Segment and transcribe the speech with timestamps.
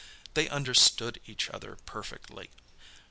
[0.33, 2.49] They understood each other perfectly.